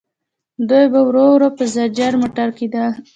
دوی 0.69 0.85
به 0.93 0.99
ورو 1.07 1.25
ورو 1.31 1.49
په 1.57 1.63
زجر 1.73 2.11
مړه 2.21 2.45
کېدل. 2.57 2.91